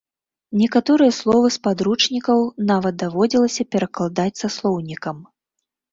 Некаторыя 0.61 1.11
словы 1.17 1.51
з 1.57 1.59
падручнікаў 1.67 2.39
нават 2.71 2.97
даводзілася 3.03 3.67
перакладаць 3.77 4.35
са 4.41 4.47
слоўнікам. 4.57 5.17